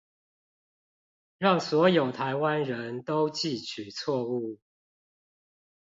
[1.37, 4.57] 讓所有臺灣人都記取錯誤